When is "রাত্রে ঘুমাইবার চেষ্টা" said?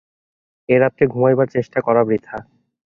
0.79-1.79